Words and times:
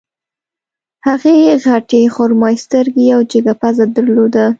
هغې 1.07 1.35
غټې 1.65 2.01
خرمايي 2.13 2.57
سترګې 2.65 3.05
او 3.15 3.21
جګه 3.31 3.53
پزه 3.61 3.85
درلوده 3.95 4.45